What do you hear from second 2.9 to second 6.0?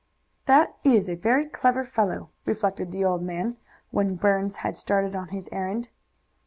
the old man, when Burns had started on his errand.